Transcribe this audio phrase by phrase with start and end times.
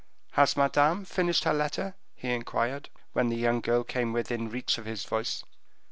[0.31, 4.85] "Has Madame finished her letter?" he inquired, when the young girl came within reach of
[4.85, 5.43] his voice.